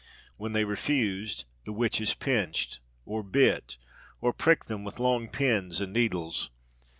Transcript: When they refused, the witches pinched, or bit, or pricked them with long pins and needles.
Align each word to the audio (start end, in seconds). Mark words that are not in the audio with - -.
When 0.35 0.53
they 0.53 0.63
refused, 0.65 1.45
the 1.63 1.71
witches 1.71 2.15
pinched, 2.15 2.79
or 3.05 3.21
bit, 3.21 3.77
or 4.19 4.33
pricked 4.33 4.67
them 4.67 4.83
with 4.83 4.97
long 4.99 5.27
pins 5.29 5.79
and 5.79 5.93
needles. 5.93 6.49